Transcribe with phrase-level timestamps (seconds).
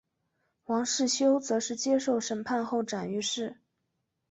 [0.65, 3.57] 王世修则是接受审判后斩于市。